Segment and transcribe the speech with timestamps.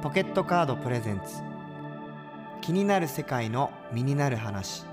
[0.00, 1.42] ポケットカードプレゼンツ。
[2.60, 4.84] 気になる世界の身になる話。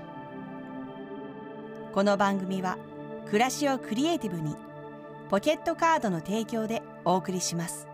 [1.92, 2.76] この番組は
[3.26, 4.56] 暮らしをクリエイティブに
[5.30, 7.86] ポケットカードの提供でお送りします。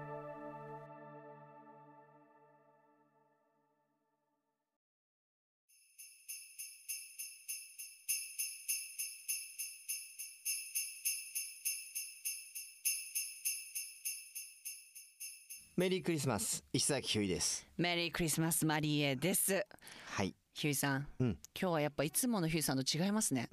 [15.74, 17.66] メリークリスマス石崎ひゅういです。
[17.78, 19.64] メリークリスマスマリエです。
[20.10, 20.34] はい。
[20.52, 21.38] ヒューイさん、うん。
[21.58, 23.48] 今日はやっぱいつものヒューイさんと違いますね。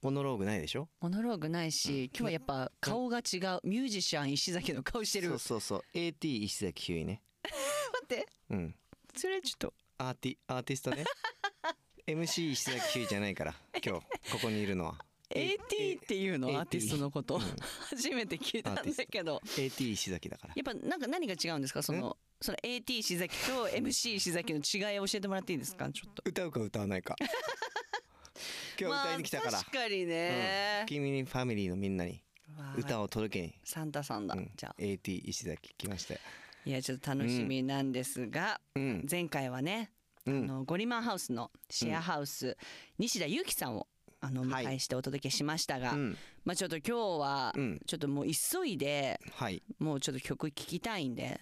[0.00, 0.88] モノローグないでしょ？
[1.00, 3.22] モノローグないし、今日はやっぱ顔が違う
[3.64, 5.30] ミュージシャン石崎の顔してる。
[5.30, 5.84] そうそうそう。
[5.98, 7.20] AT 石崎ひゅういね。
[7.42, 8.28] 待って。
[8.50, 8.74] うん。
[9.16, 9.74] それちょっと。
[9.98, 11.04] アーティアーティストね。
[12.06, 14.94] MC 石崎ひゅういじゃないから今日ここにいるのは
[16.02, 17.42] っていうのアーティストのこと、うん。
[17.90, 19.40] 初めて聞いたんだけど。
[19.58, 20.54] AT 石崎だから。
[20.56, 21.82] やっぱなんか何が違うんですか？
[21.82, 25.90] そのその AT 石崎と MC 石崎の違いを教えてもらっていいですか？
[25.90, 26.22] ちょっと。
[26.24, 27.16] 歌うか歌わないか。
[28.80, 32.22] 今日歌いに来たから、まあ、確かにね、君にファミリーのみんなに
[32.76, 34.50] 歌を届けに、サンタさんだ、うん。
[34.56, 34.74] じゃあ。
[34.78, 36.20] AT 石崎来ましたよ。
[36.64, 39.06] いやちょっと楽しみなんですが、うん。
[39.10, 39.90] 前回はね、
[40.24, 40.44] うん。
[40.44, 42.56] あのゴリマンハウスのシェアハウス、
[42.98, 43.86] 西田裕樹さんを
[44.20, 46.16] あの迎えしてお届けしましたが、うん。
[46.44, 47.80] まあちょっと今日はうん。
[47.86, 49.62] ちょっともう急いではい。
[49.78, 51.40] もうちょっと曲聴きたいんで。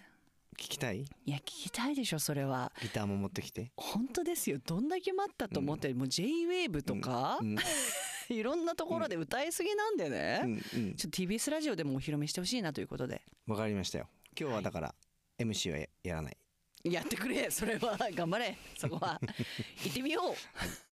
[0.56, 1.02] 聞きたい？
[1.02, 2.72] いや聴きたいでしょそれは。
[2.82, 3.72] ギターも持ってきて。
[3.76, 4.58] 本当ですよ。
[4.64, 7.56] どんだけ待ったと思って、もう J-WAVE とか、うん。
[8.28, 10.52] いろんなところで歌いすぎなんでね、うん。
[10.52, 10.56] う
[10.90, 10.94] ん。
[10.96, 13.22] ちょっと TBS ラジオでもお披露目してほしいなということで。
[13.46, 14.08] わかりましたよ。
[14.38, 14.94] 今日はだから
[15.38, 16.36] MC はややらない。
[16.84, 17.50] やってくれ。
[17.50, 17.96] それは。
[18.12, 18.56] 頑張れ。
[18.76, 19.20] そこは。
[19.84, 20.87] 行ってみよう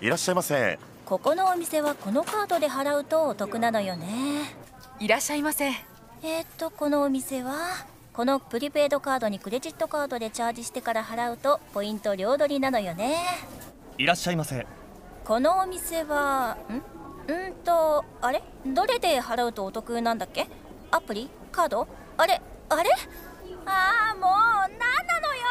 [0.00, 0.78] いらっしゃいませ。
[1.04, 4.06] ここのお店はこのカードで払うとお得なのよね。
[4.98, 5.68] いらっしゃいませ。
[5.68, 7.54] えー、っとこのお店は
[8.12, 13.16] このプリペイドカードにクレジットカードでチャージしてから払うとポイント両取りなのよね。
[13.98, 14.66] いらっしゃいませ。
[15.24, 18.42] このお店はんうんとあれ？
[18.66, 20.48] どれで払うとお得なんだっけ？
[20.90, 21.28] アプリ？
[21.52, 21.88] カード？
[22.16, 22.40] あれ？
[22.68, 22.90] あれ？
[23.66, 25.42] ああもうなんなのよ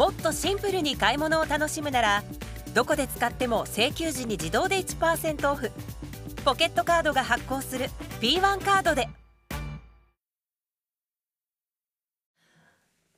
[0.00, 2.24] もっとシンプルに買い物を楽しむなら
[2.72, 5.70] どこで使っても請求時に自動で1%オフ。
[6.42, 7.84] ポケットカードが発行する
[8.18, 9.10] P1 カードで。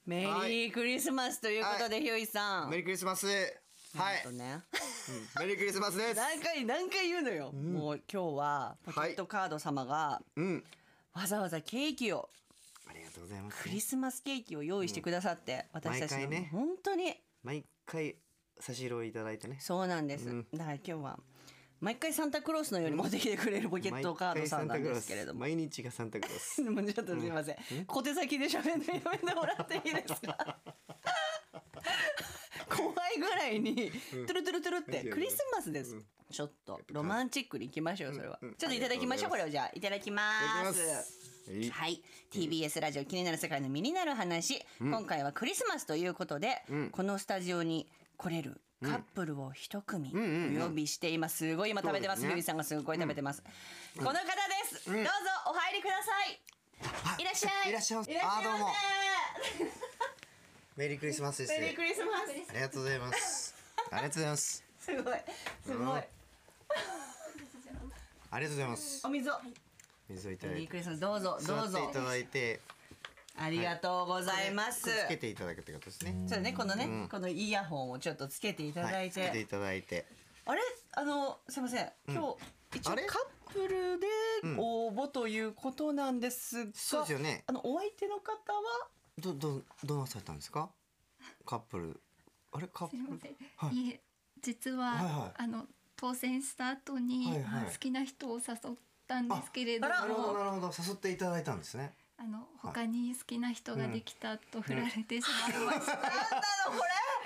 [0.04, 2.70] メリークリスマスということで、ひゅういさん。
[2.70, 3.28] メリークリスマス。
[3.28, 4.34] はい。
[4.34, 4.62] ね。
[5.38, 6.16] メリークリスマスです。
[6.16, 10.64] 何回何回言うのよ、もう今日はポケットカード様がうん。
[11.14, 12.28] わざわざケーキを
[13.12, 13.62] とうございます。
[13.62, 16.28] クリスマスケーキを用意してくださって、私たちの。
[16.28, 16.48] ね。
[16.52, 17.14] 本当に。
[17.42, 18.16] 毎回
[18.58, 19.58] 差し入れをいただいてね。
[19.60, 20.46] そうなんです、うん。
[20.52, 21.18] だから今日は
[21.80, 25.40] 毎回サンタクロースのように持ってきてくれるポケットカードさんなんですけれども。
[25.40, 26.62] 毎日がサンタクロース。
[26.64, 27.56] でもちょっとすいません、
[27.86, 30.58] 小手先で喋ってやめてもらっていいですか？
[32.70, 35.96] 怖いぐらいにトゥルトゥルトゥルってクリスマスです、
[36.30, 39.70] ちょっとロマンチックに行きましょうそれは、ちょっといただきましょうこれをじゃあ。
[39.74, 40.22] いただきま
[40.72, 40.80] す。
[40.80, 41.02] は
[41.52, 41.70] い。
[41.70, 50.12] はい、TBS ラジオ気になる世界の身になる話、今回はクリスマスということで、このスタジオに来れるカップルを一組
[50.58, 51.38] お呼びしています。
[51.38, 52.22] すごい今食べてます。
[52.22, 52.34] そうですね。
[52.34, 53.42] ゆいさんがすごい食べてます。
[53.96, 54.24] この方で
[54.78, 54.90] す。
[54.90, 55.10] どうぞ
[55.48, 56.40] お入りください。
[57.20, 57.70] いらっしゃい。
[57.70, 58.40] いらっしゃいませいらっしゃいませ。
[58.40, 58.68] あどうも。
[60.76, 61.52] メリークリスマスです。
[61.52, 62.30] メリークリスマス。
[62.50, 63.54] ありがとうございます。
[63.90, 64.64] ありがとうございます。
[64.80, 65.18] すごい。
[65.64, 66.02] すごい。
[68.30, 69.06] ありがとうございます。
[69.06, 69.34] お水を。
[70.12, 70.54] 水をいただいて。
[70.54, 72.60] メリークリスマスどうぞど座うぞっていただいて。
[73.34, 74.82] ありがとうございます。
[74.82, 76.26] つけていただくってことですね。
[76.28, 77.08] そうねこのね、うん。
[77.08, 79.20] このイヤホンをちょっとつけていただいて。
[79.20, 80.04] はつけていただいて。
[80.44, 80.60] あれ？
[80.94, 81.92] あのすいません。
[82.08, 82.36] 今
[82.72, 83.06] 日、一応あれ？
[83.06, 84.06] カップルで
[84.58, 87.44] 応募ということなんですが、そうですよね。
[87.46, 88.88] あのお相手の方は？
[89.18, 90.68] どどどうなされたんですか？
[91.46, 92.00] カップル。
[92.52, 92.66] あれ？
[92.66, 93.02] カップル？
[93.02, 93.76] すいません、はい。
[93.76, 94.00] い、え
[94.42, 95.42] 実は、はいはい。
[95.44, 95.64] あの
[95.96, 97.72] 当選した後に、はいはい。
[97.72, 98.40] 好きな人を誘
[98.72, 98.76] っ
[99.12, 99.94] たんですけれども。
[99.94, 100.72] あなるほどあなるほど。
[100.76, 101.92] 誘っていただいたんですね。
[102.24, 105.98] の他に好きな人ができたと振られてしまいました、よ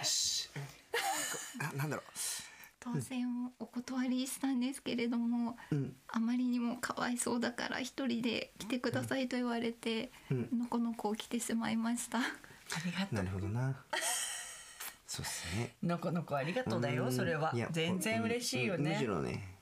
[0.03, 0.49] し。
[1.61, 2.03] あなんだろ
[2.81, 5.97] 当選をお断りしたんですけれども、ん。
[6.09, 12.19] あまりにもかわいそうだから一人で来てくださいと言われて、のこのこ来てしまいました。
[12.19, 12.23] あ
[12.85, 13.15] りがう。
[13.15, 13.77] なるほどな。
[15.07, 15.75] そうですね。
[15.83, 17.53] のこのこありがとうだよそれは。
[17.55, 18.93] いや全然嬉しいよね。
[18.93, 19.45] むしろね。
[19.53, 19.56] あ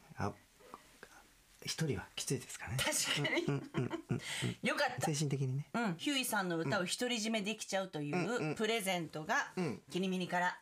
[1.65, 2.79] 一人はきついですからね。
[2.79, 4.19] 確かに。
[4.63, 5.07] よかった。
[5.07, 5.67] 精神的にね。
[5.73, 9.81] うん、ヒューイさんの歌を独り占めできちゃうというプレゼントが、ん。
[9.91, 10.59] キリミニから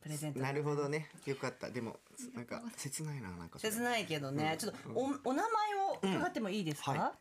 [0.00, 0.40] プレゼント。
[0.40, 1.08] なるほどね。
[1.24, 1.70] よかった。
[1.70, 1.98] でも
[2.34, 7.12] なんか切ないななんか切ないけどね、ちょっとおお名前を伺ってもいいですか、は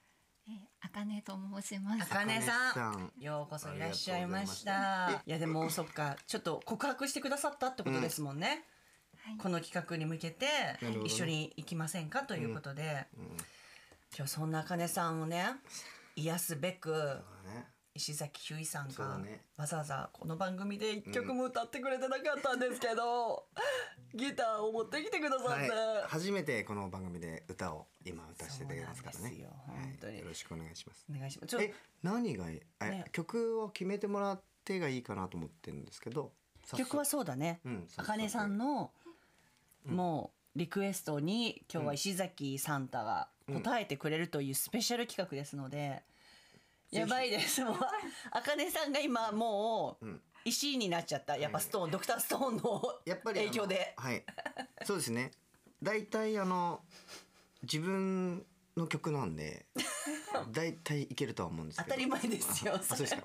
[0.81, 2.03] あかねと申します。
[2.03, 3.03] あかねさん。
[3.03, 3.23] ん。
[3.23, 6.17] ようこそいらっしゃいましありがとうございいやでもそっか。
[6.27, 8.63] ちょっと告白してくださったってことですもんね、はい
[9.41, 10.45] この企画に向けて
[11.05, 13.05] 一緒に行きませんかということで、
[14.15, 15.45] 今日そんなあかねさんをね
[16.15, 17.67] 癒すべくね。
[17.95, 19.19] 石崎ひゅういさんが
[19.55, 23.45] わざわざこの番組で一曲も歌ってくれてなかったんですけど、
[24.15, 29.39] ギターを持ってきてくださって、はい、初めてこの番組で歌を今歌わせていただきますからね。
[29.39, 30.13] よ本当に。
[30.13, 31.05] はい、よろしくお願いします。
[31.07, 31.55] お願いします。
[31.61, 31.71] え
[32.01, 32.61] 何がいい？
[32.81, 33.05] え、ね。
[33.11, 36.33] 曲を決めてもらってがいいかなと思ってるんですけど。
[36.75, 37.61] 曲はそうだね。
[37.63, 38.91] うんあかねさんの
[39.85, 46.03] もうリクエストに今日は石崎サンタが答えてくれるというスペシャル企画ですので、
[46.91, 47.63] やばいです。
[47.63, 47.75] もう
[48.31, 50.05] あかねさんが今もう
[50.45, 51.37] 石になっちゃった。
[51.37, 53.93] やっぱストーン、ドクターストーンのやっぱり影響で。
[53.97, 54.23] はい。
[54.83, 55.31] そうですね。
[55.81, 56.81] 大体あの
[57.63, 58.45] 自分
[58.75, 59.67] の曲なんで
[60.51, 61.89] 大体いけるとは思うんですけど。
[61.89, 63.23] 当たり前ですよあそうですか。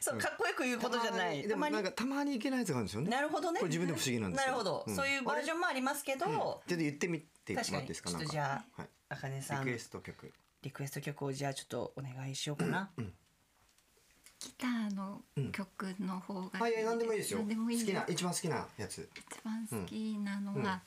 [0.00, 1.46] そ うかっこよく言うことじゃない。
[1.46, 2.36] でもなんかたまに。
[2.36, 3.10] いけないやつがあるんですよね。
[3.10, 3.60] なるほどね。
[3.60, 4.94] これ自分でも不思議なんですけなるほど、ん。
[4.94, 8.26] そういうバージョンもありますけど、ちょっと言ってみてもらっていいですかなんか。
[8.26, 9.64] ちょっとじゃあはい、あかねさん。
[9.64, 10.32] リクエスト曲。
[10.62, 17.38] リクエスト曲をじゃあちょっとお願いしようかな、ギターの曲の方がはい何でもいいですよ。
[17.40, 19.08] 何でもいい好きな一番好きなやつ。
[19.14, 20.80] 一番好きなのは、うんうん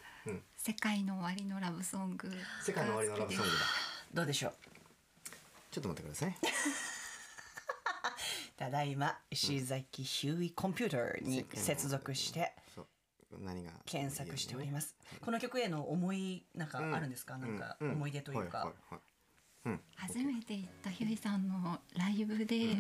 [0.58, 2.30] 世界の終わりのラブソング。
[2.62, 3.58] 世界の終わりのラブソングだ。
[4.14, 4.54] どうでしょう？
[5.72, 6.36] ちょっと待ってください
[8.58, 12.54] ただいま石崎ヒューイコンピューターに接続して
[13.40, 13.72] 何が？
[13.86, 14.96] 検索しております。
[15.22, 18.74] この曲への思いなんかあるんですか、なんか思い出というか、
[19.96, 22.76] 初めて行ったひゅういさんのライブで、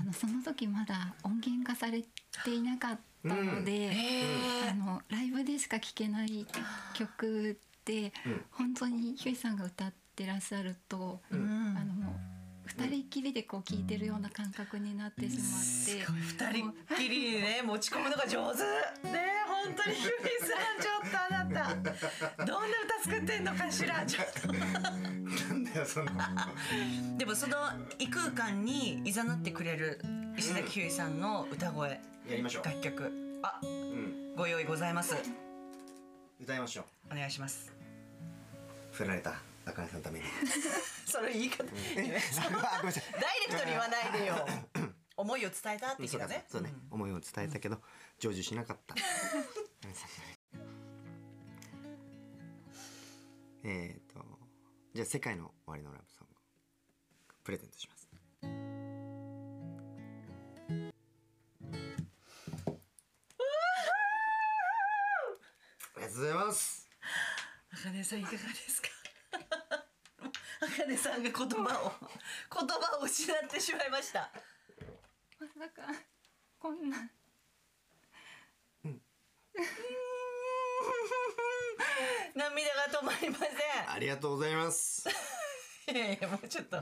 [0.00, 2.02] あのその時まだ音源化され
[2.44, 3.90] ていなかったので、
[4.70, 6.46] あのライブでしか聴けない
[6.94, 8.12] 曲で、
[8.50, 11.93] 本当にひゅういさんが歌ってらっしゃると、あの
[12.76, 15.46] 二人きりでこう聴いてるような感覚になってしまっ
[15.86, 16.04] て、
[16.50, 18.62] 二人っきりにね持ち込むのが上手。
[19.10, 21.76] ね本当にヒューイさんちょっとあな
[22.36, 22.44] た。
[22.44, 24.04] どんな歌作ってんのかしら？
[24.04, 24.52] ちょっと。
[24.52, 24.58] な
[25.54, 26.06] んだよその。
[27.16, 27.56] でもその
[27.98, 30.00] 異空間にいざなってくれる
[30.36, 31.90] 石崎ひゅーイさんの歌声。
[32.28, 32.64] やりましょう。
[32.64, 33.40] 楽曲。
[33.42, 34.34] あうん。
[34.36, 35.14] ご用意ございます。
[36.40, 37.12] 歌いましょう。
[37.12, 37.72] お願いします。
[38.90, 40.26] 振られたあかねさんのために。
[41.06, 41.64] それ言い方。
[41.64, 44.46] ダイレクトに言わないでよ。
[45.16, 46.44] 思いを伝えたって言うね。
[46.48, 47.80] そうね、思いを伝えたけど
[48.18, 48.94] 成就しなかった。
[53.62, 54.22] えっと
[54.92, 56.34] じゃあ世界の終わりのラブソング
[57.44, 58.08] プレゼントします。
[65.96, 66.88] ありがとうございます。
[67.72, 68.88] あかねさんいかがですか？
[70.64, 74.30] あかねさんが言葉を言葉を失ってしまいました。
[75.40, 75.82] まさか
[76.58, 76.96] こんな。
[82.34, 83.46] 涙が止まりませ
[83.94, 85.08] ありがとうございます。
[85.08, 86.78] んいやいやもうちょっと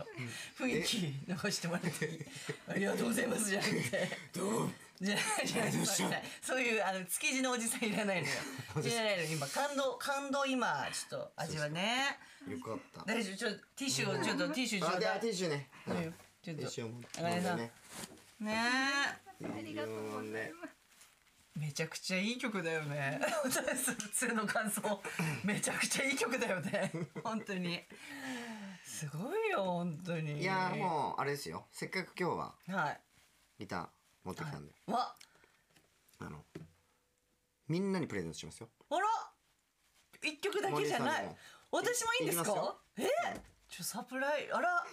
[0.59, 2.27] 雰囲気残してもらって
[2.69, 4.19] ありがとうございますじゃなくて。
[4.33, 4.71] どう？
[5.03, 5.79] じゃあじ
[6.41, 8.35] そういうあの築地のおじさんいらないのよ。
[8.87, 12.19] いらないの今感動感動今ちょっと味はね。
[12.49, 13.05] よかった。
[13.05, 15.71] 大丈夫ちょっとティッシュをちょっとティッシュちょうだいティッシュね。
[15.87, 15.95] っと
[16.45, 17.21] ティッシュを持って。
[17.21, 17.73] ねね。
[18.39, 20.75] ねありがとうございます。
[20.77, 20.83] え
[21.55, 23.21] めちゃくちゃいい曲だよね。
[23.43, 25.03] 普通の感想。
[25.45, 26.93] めちゃくちゃいい曲だよね。
[27.25, 27.83] 本当に。
[28.85, 30.41] すごいよ本当に。
[30.41, 31.67] いやーもうあれですよ。
[31.73, 33.01] せっかく今日はうはい。
[33.59, 33.89] ギター
[34.25, 35.15] 持ってきたんで、わ
[36.21, 36.39] あの
[37.69, 38.69] みんなにプレゼントしますよ。
[38.91, 39.07] あら。
[40.23, 41.37] 一曲だけじゃない。
[41.73, 42.77] 私もいいんですか？
[42.99, 43.09] え？
[43.69, 44.85] ちょサプライあら。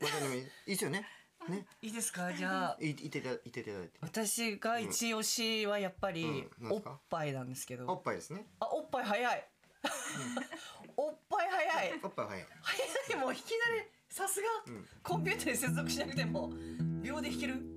[0.00, 0.40] これでもいい。
[0.40, 1.06] いいですよね。
[1.48, 1.66] ね。
[1.82, 2.32] いいですか？
[2.32, 2.76] じゃあ。
[2.80, 3.90] いいていただいていただいて。
[4.00, 6.68] 私が一押しはやっぱりうん。
[6.68, 8.46] なんおっぱいなんですけど、おっぱいですね。
[8.60, 9.48] あおっぱい早い。
[10.96, 12.00] おっぱい早い。
[12.02, 12.46] おっぱい早い。
[12.62, 13.20] 早い。
[13.20, 14.46] もう弾き慣れさすが、
[15.02, 16.50] コンピューターに接続しなくても
[17.02, 17.75] 秒で弾ける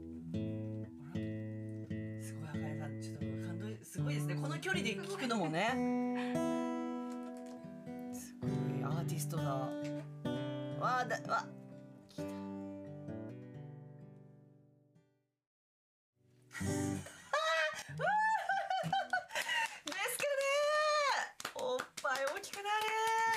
[3.99, 4.35] すごいですね。
[4.35, 5.71] この距離で聴くのもね。
[8.13, 8.51] すごい
[8.81, 9.43] アーティストだ。
[9.43, 9.69] わ
[10.99, 11.45] あだわ。
[11.45, 11.45] で
[16.63, 18.71] す
[20.15, 20.29] かね。
[21.55, 22.69] おっぱい大きくなれ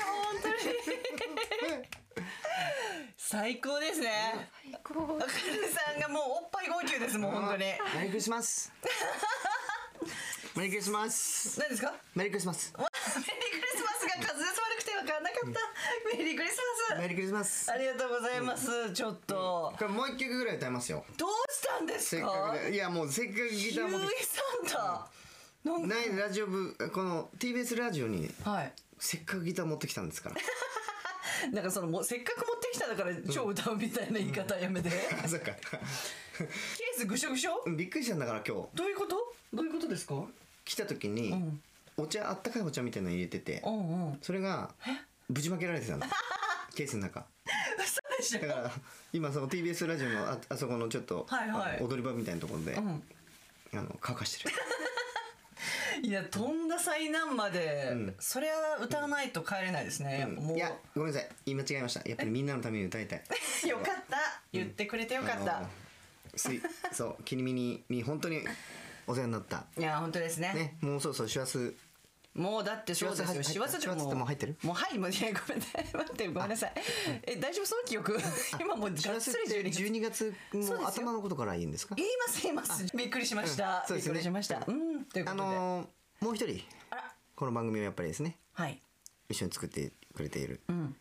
[0.07, 0.55] 本当に。
[3.17, 4.49] 最高ですね。
[4.63, 5.17] 最高。
[5.17, 5.33] あかね
[5.69, 7.65] さんがもうおっぱい号泣ですもん本当に。
[7.65, 8.73] メリークリスマス。
[10.55, 11.59] メリークリスマス。
[11.59, 11.95] 何ですか？
[12.15, 12.75] メリークリスマス。
[12.77, 16.17] メリークリスマスが滑舌悪くて分かんなかった。
[16.17, 16.57] メリリークリス
[16.91, 17.01] マス。
[17.01, 17.73] メリークリスマス。
[17.73, 21.07] ありがとうございます、ちょっと、これもう一曲ぐらい歌いますよ。
[21.17, 22.55] どうしたんですか？
[22.71, 24.07] いやもうせっかくギター持って。
[24.25, 25.95] サンタなんか。
[25.97, 28.73] ないラジオ部この TBS ラジオにはい。
[28.99, 30.37] せっかくギター持ってきたんですから
[31.53, 35.53] なんかそのもうせっかく持ってきただから超歌うみたいな言い方やめて、ケ ーあそっか。
[36.97, 37.63] スぐしょぐしょ？
[37.77, 38.69] びっくりしたんだから今日。
[38.75, 39.35] どういうこと？
[39.53, 40.15] どういうことですか？
[40.65, 41.63] 来た時に、ん。
[41.97, 44.19] お茶あったかいお茶みたいなの入れててうんうん。
[44.23, 44.71] それが
[45.29, 46.07] ぶちまけられてたの。
[46.75, 47.27] ケースの中。
[48.33, 48.73] だから
[49.13, 51.77] 今その TBS ラジオのああそこのちょっと、はいはい。
[51.77, 53.03] あの踊り場みたいなところで、うん。
[53.75, 54.55] あの乾かしてる
[56.03, 58.15] いやとんだ災難まで、ん。
[58.19, 61.29] それは歌わないと帰れないですね、ういやごめんなさい。
[61.47, 62.09] 言い間違えました。
[62.09, 63.23] やっぱりみんなのために歌いたい。
[63.69, 64.41] よかった。
[64.53, 65.69] 言ってくれてよかった、
[66.37, 68.43] すいそう君にに本当に
[69.07, 69.65] お世話になった。
[69.77, 70.53] いや本当ですね。
[70.55, 71.75] ねもうそろそろ師走
[72.35, 73.43] もうだってそうですよ。
[73.43, 74.57] 師走入ってもう入ってる？
[74.63, 76.73] もうはいもういやごめんなさい待ってごめんなさい。
[77.25, 77.67] え大丈夫？
[77.67, 78.19] その記憶。
[78.61, 81.95] 今もうがっつりって12月12月の頭のことからいいんですか？
[81.95, 82.97] 言います言います。
[82.97, 84.65] びっくりしました、びっくりしました。
[84.67, 86.65] うんということで、あのーもう一人。
[86.91, 87.13] あら。
[87.35, 88.39] この番組をやっぱりですね。
[88.53, 88.81] はい。
[89.29, 90.63] 一緒に作ってくれている。
[90.69, 90.97] うん。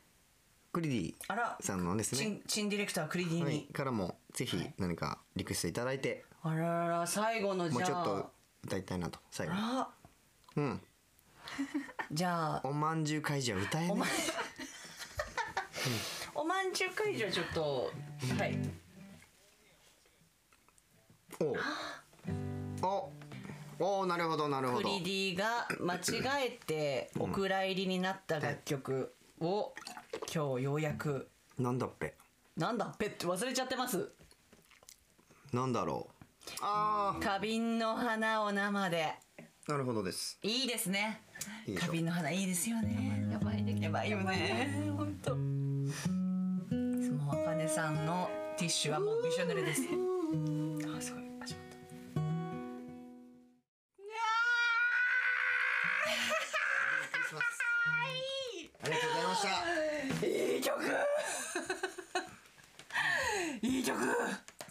[0.74, 2.42] クリディさんのですね。
[2.48, 7.80] チンディレクタークリディに、はい、からもぜひ何かリクエストいただいて、あららら最後のじゃあ。
[7.80, 8.32] もうちょっと
[8.64, 9.54] 歌いたいなと最後
[10.56, 10.82] うん
[12.12, 14.10] じゃあおまんじゅう会じゃ歌えねおまん
[16.36, 17.92] おまんじゅう会じゃちょっと
[18.38, 18.58] はい。
[21.40, 22.86] お。
[22.88, 23.12] お。
[24.02, 24.82] おなるほどなるほど。
[24.82, 29.74] クリディが間違えてお蔵入りになった楽曲を
[30.34, 31.30] 今日ようやく。
[31.58, 32.16] なんだっぺ？
[32.58, 34.12] なんだっぺって忘れちゃってます。
[35.52, 36.24] なんだろう。
[36.62, 39.16] あ花瓶の花を生で。
[39.68, 40.38] あなるほどです。
[40.44, 41.22] いいですね
[41.68, 43.28] いい花瓶の花いいですよね。
[43.32, 44.92] やばいでやばいよね。
[44.98, 45.36] 本当。
[45.36, 49.82] もうあかねさんのティッシュはもうびしょ濡れです。
[49.82, 49.86] あ
[51.02, 51.68] すごい始まっ
[57.42, 57.46] た
[58.84, 59.42] ありがとうございまし
[60.22, 60.72] たいい曲。
[63.62, 64.00] いい曲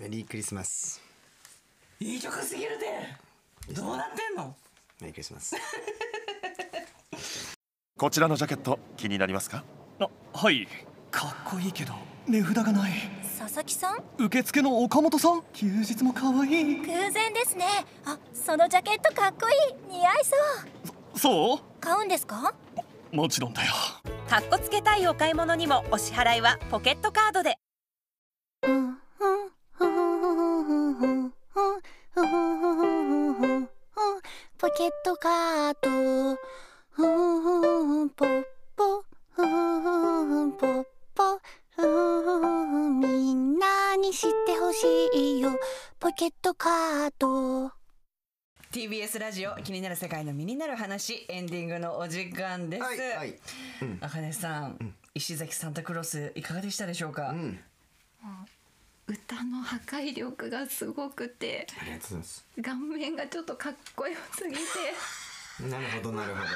[0.01, 1.01] メリークリスマス。
[2.01, 2.43] いい曲。
[2.43, 3.17] すぎるで。
[3.75, 4.57] どうなってんの？
[5.01, 5.55] メリークリスマス
[8.01, 9.63] こちらのジャケット気になりますか？
[9.99, 10.67] あはい。
[11.11, 11.93] かっこいいけど
[12.27, 12.93] 値札がない。
[13.39, 14.03] 佐々木さん？
[14.17, 15.43] 受付の岡本さん？
[15.53, 16.77] 休日も可愛い。
[16.77, 17.67] 偶然ですね。
[18.07, 19.99] あそのジャケットかっこいい。
[19.99, 20.35] 似合いそ
[21.15, 21.19] う。
[21.19, 22.55] そ買うんですか？
[23.13, 23.73] うもちろんだよ。
[24.31, 27.59] かっこつけたいお買い物にもお支払いはポケットカードで
[49.11, 53.35] TBS ラジオ気になる世界の身になる話エンディングのお時間です、はいはい。
[53.83, 53.99] うん。
[54.01, 57.59] あかねさん、石崎サンタクロースいかがでしたでしょうか、うん。
[59.09, 62.47] 歌の破壊力がすごくてありがとうございます。
[62.63, 64.61] 顔面がちょっとかっこよすぎて。
[65.69, 66.47] なるほどなるほど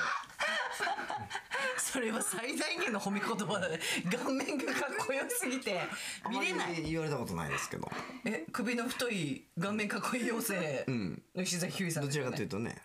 [1.77, 3.79] それは最大限の褒め言葉だね
[4.11, 5.81] 顔面がかっこよすぎて
[6.29, 6.83] 見れない。
[6.83, 7.91] 言われたことないですけど。
[8.25, 10.85] え首の太い顔面かっこいい妖精。
[10.89, 11.23] うん。
[11.35, 12.83] の石崎ひゅういさんどちらかというととね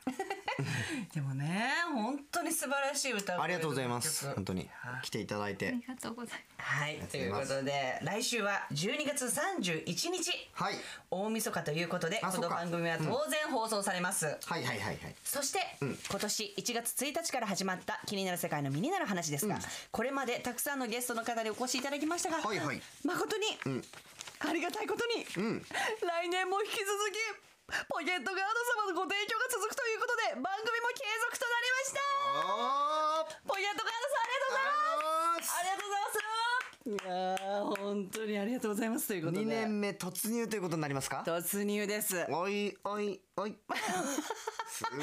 [1.13, 4.25] でもね本当に素晴らしい歌声ありがとうございます。
[4.25, 4.35] 曲。
[4.35, 5.01] 本当にはい。
[5.03, 5.67] 来ていただいて。
[5.67, 10.49] ありがとうございまはいということで来週は12月31日。
[10.53, 10.75] はい。
[11.09, 15.15] 大晦日ということでこの番組は当然放送されます、はいはいはいはい。
[15.23, 15.99] そして、うん。
[16.09, 19.61] 今年1月1日から始まった気になる世界の身になる話ですが、うん。
[19.91, 22.81] これまでたくさんのゲストの方にお越しいただきましたが、はいはい。
[23.03, 23.83] 誠に、うん。
[24.39, 25.65] ありがたいことに、うん。
[26.01, 27.48] 来年も引き続き
[27.87, 32.01] ポケットガード様のご提供が続くということで番組も継続となりました。
[33.45, 35.53] ポケットガードさんありがとうございます。
[35.53, 37.48] ありがとうございます
[37.99, 39.41] 本当にありがとうございますということで。
[39.41, 41.23] 2年目突入ということになりますか？
[41.25, 42.25] 突入です。
[42.29, 43.55] おいおいおい。
[44.71, 44.99] すごい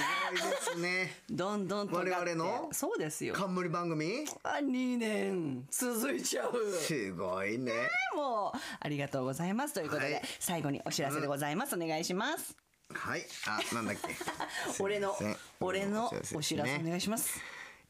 [0.50, 1.22] ですね。
[1.28, 3.34] どんどんと我々のそうですよ。
[3.34, 4.24] 冠番組？
[4.42, 5.66] あ2年。
[5.70, 6.52] 続いちゃう。
[6.72, 7.72] すごいね。
[8.16, 10.22] もうありがとうございますということで、はい。
[10.40, 12.56] 最後にお知らせでございます、お願いします。
[12.90, 13.22] はい。
[13.46, 14.08] あなんだっけ？
[14.82, 15.14] 俺の
[15.60, 16.80] 俺のお知らせね。
[16.82, 17.38] お願いします。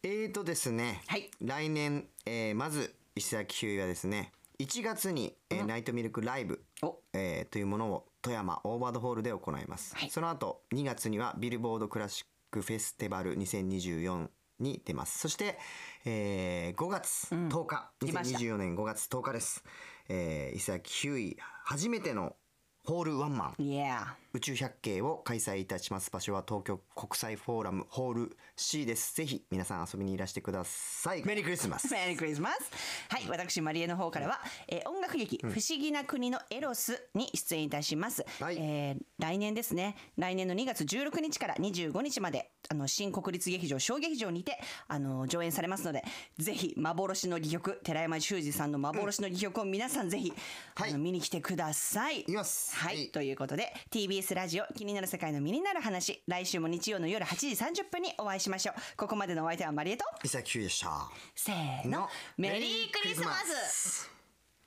[0.03, 1.31] えーとですね、はい。
[1.41, 6.99] 来年、えーまず石崎ひゅういはですね1月に、えーナイトミルクライブ、お。
[7.13, 10.11] えーというものを富山オーバードホールで行います、はい。
[10.11, 14.29] その後2月にはビルボードクラシックフェスティバル2024
[14.61, 15.19] に出ます。
[15.19, 15.59] そして、
[16.05, 18.39] えー5月10日、出ました。
[18.39, 19.63] 2024年5月10日です、
[20.09, 22.37] えー、伊崎ヒューイ初めての
[22.85, 23.55] ホールワンマン。
[23.59, 29.14] Yeah 宇宙百景を開催いたします場所は東京国際フォーラムホール C です。
[29.16, 31.25] ぜひ皆さん遊びにいらしてください。
[31.25, 32.71] メリークリスマスメリークリスマス
[33.09, 38.57] はい私マリエの方からは、えー音楽劇、不思議な国のエロス」に出演いたします、はい。
[38.59, 39.97] えー来年ですね。
[40.19, 46.05] 来年の2月16日から25日まであの新国立劇場小劇場にてあの上演されますので
[46.37, 50.33] ぜひ幻の戯曲寺山修司さんの幻の戯曲を皆さんぜひ、
[50.75, 50.90] はい。
[50.90, 52.21] あの見に来てください。
[52.21, 52.76] いきます。
[52.76, 53.09] はい、はい。
[53.09, 56.23] ということで TBS ラジオ気になる世界の身になる話。
[56.26, 57.49] 来週も日曜の夜8時
[57.83, 58.75] 30分にお会いしましょう。
[58.97, 60.04] ここまでのお相手はマリエと。
[60.25, 61.09] 伊崎ヒュでした。
[61.35, 64.11] せーのメリークリスマス。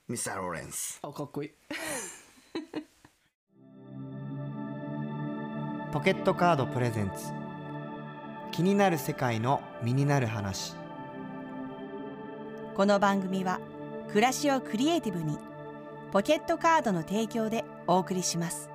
[0.07, 0.99] ミスターローレンス。
[1.01, 1.51] あかっこいい。
[5.91, 7.31] ポケットカードプレゼンツ。
[8.51, 10.73] 気になる世界の身になる話。
[12.79, 13.59] この番組は
[14.07, 15.37] 暮らしをクリエイティブに
[16.13, 18.68] ポケットカードの提供でお送りします